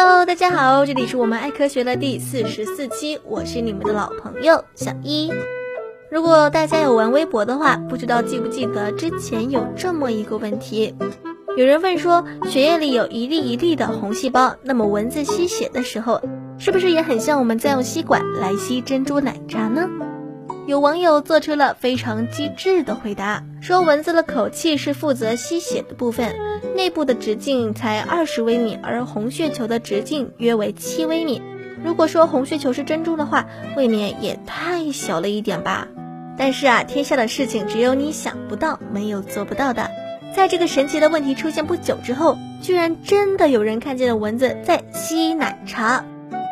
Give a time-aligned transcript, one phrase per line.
[0.00, 5.28] Hello，大家好，这里是我们爱科学的第四十四期，我是你们的老朋友小一。
[6.08, 10.94] 如果大家有玩微博的话，不知道记不记得之前有这么一个问题，
[11.56, 16.22] 有人问说，血液里有一粒一粒的红细胞，那么蚊子吸血的时候，
[16.58, 19.88] 是不是也很像我们在用吸管来吸珍珠奶茶呢？
[20.68, 26.36] 有网友做出了非常机智的回答，说蚊子的口气是负责吸血的部分，
[26.76, 31.40] 内部的直径才二十微米，而红血球的直径约为七微米。
[31.82, 33.46] 如果说红血球是珍珠的话，
[33.78, 35.88] 未免也太小了一点吧？
[36.36, 39.90] 但是啊，天下的事情只有你想不到，没有做不到的。
[40.36, 46.04] 在这个神奇的问题出现不久之后，居然真的有人看见了蚊子在吸奶茶。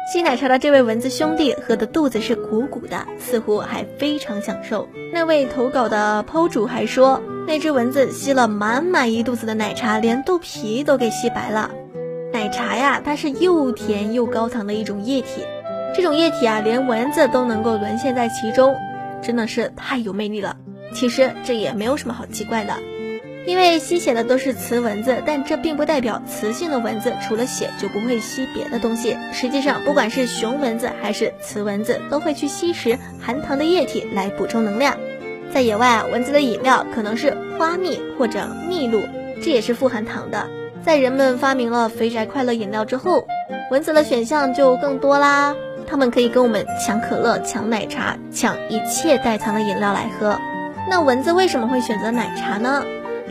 [0.07, 4.89] 吸奶茶的这位蚊子兄弟喝的肚子是鼓鼓的，似乎还非常享受。
[5.13, 11.73] 那位投稿的剖主还说，那只蚊子吸了满满一肚子的奶茶，连肚皮都给吸白了。
[12.33, 15.43] 奶茶呀，它是又甜又高糖的一种液体，
[15.93, 18.77] 这种液体啊，连蚊子都能够沦陷在其中，
[19.21, 20.57] 真的是太有魅力了。
[20.95, 22.73] 其实这也没有什么好奇怪的。
[23.47, 29.17] 因为吸血的都是雌蚊子，但这并不代表雌性的蚊子除了血就不会吸别的东西。
[29.33, 34.97] 实际上，不管是雄蚊子还是雌蚊子，都会去吸食含糖的液体来补充能量。
[35.55, 39.01] 在野外啊，蚊子的饮料可能是花蜜或者蜜露，
[39.41, 40.47] 这也是富含糖的。
[40.85, 43.27] 在人们发明了肥宅快乐饮料之后，
[43.71, 45.55] 蚊子的选项就更多啦。
[45.87, 50.37] 它们可以跟我们抢可乐、抢奶茶、抢一切带糖的饮料来喝。
[50.91, 52.85] 那蚊子为什么会选择奶茶呢？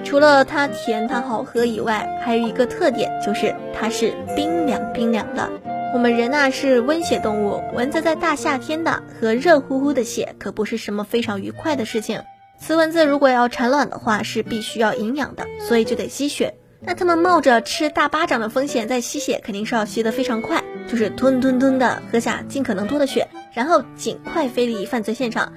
[0.06, 5.50] 除了它甜、它好喝以外，还有一个特点就是它是冰凉冰凉的。
[5.94, 12.22] 我们人呐是温血动物，蚊子在大夏天的喝热乎乎的血可不是什么非常愉快的事情。
[12.60, 16.54] 雌蚊子如果要产卵的话，是必须要营养的，所以就得吸血。
[16.82, 25.52] 那它们冒着吃大巴掌的风险在吸血，肯定是要吸得非常快，就是吞吞吞的喝下尽可能多的血，然后尽快飞离犯罪现场。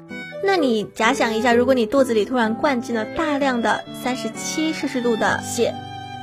[0.45, 5.75] 那你假想一下，如果你肚子里突然灌进了大量的三十七摄氏度的血，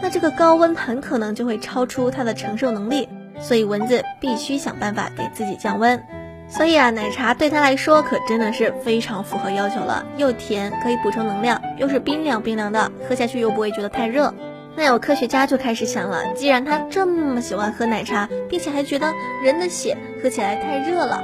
[0.01, 3.09] 那这个高温很可能就会超出它的承受能力，
[3.39, 6.01] 所以蚊子必须想办法给自己降温。
[6.47, 14.33] 所以啊，奶茶对它来说可真的是非常符合要求了，又甜可以补充能量，又是冰凉冰凉的，喝下去又不会觉得太热。
[14.77, 19.11] 那有科学家就开始想了，既然他这么喜欢喝奶茶，并且还觉得
[19.43, 21.21] 人的血喝起来太热了。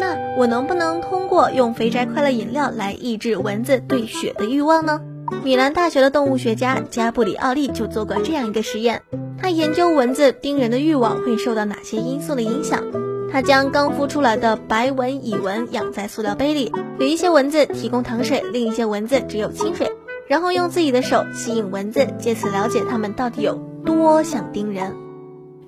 [0.00, 5.02] 那我能不能通过用肥宅快乐饮料来抑制蚊子对血的欲望呢？
[5.44, 9.02] 米兰大学的动物学家加布里奥利就做过这样一个实验，
[9.38, 12.82] 他研究蚊子叮人的欲望会受到哪些因素的影响。
[13.30, 19.92] 他将刚孵出来的白纹蚁蚊养在塑料杯里，有一些蚊子提供糖水，另一些蚊子只有清水，
[20.26, 24.92] 然后用自己的手吸引蚊子，借此了解它们到底有多想叮人。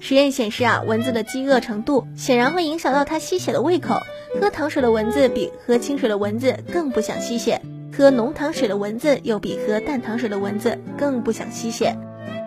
[0.05, 3.95] 实验显示啊，蚊子的饥饿程度显然会影响到它吸血的胃口。
[4.41, 7.63] 喝糖水的蚊子比喝清水的蚊子更不想吸血，
[7.97, 11.97] 喝浓糖水的蚊子又比喝淡糖水的蚊子更不想吸血。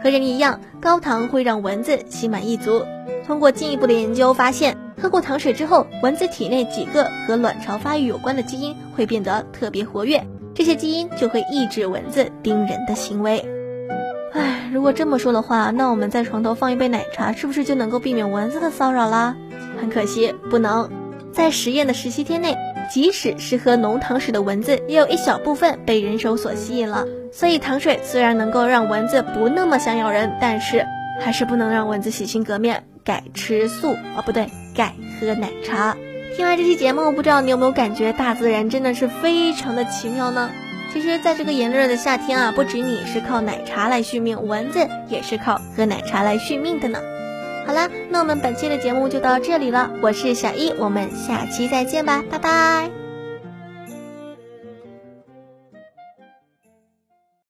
[0.03, 2.83] 和人一样，高糖会让蚊子心满意足。
[3.25, 10.21] 通过进一步的研究发现，喝过糖水之后，蚊子体内几个和卵巢发育有关的基因会变得特别活跃，
[10.53, 13.54] 这些基因就会抑制蚊子叮人的行为。
[14.35, 19.33] 唉，如果这么说的话，那我们在床头放一杯奶茶，是不是就能够避免蚊子的骚扰啦？
[19.79, 20.89] 很可惜，不能。
[21.31, 22.53] 在实验的十七天内，
[22.91, 27.05] 即使是喝浓糖水的蚊子，也有一小部分被人手所吸引了。
[27.31, 30.85] 所以，糖水虽然能够让蚊子不那么想咬人，但是
[31.21, 35.95] 还是不能让蚊子洗心革面，改吃素哦，不对，改喝奶茶。
[36.35, 40.49] 听完这期节目，不知道你有没有感觉大自然真的是非常的奇妙呢？
[40.95, 46.97] 其实，在这个炎热的夏天啊，不止你是靠奶茶来续命，蚊子也是靠喝奶茶来续命的呢。
[47.67, 53.04] 好啦，那我们本期的节目就到这里了，我是小易，我们下期再见吧，拜拜。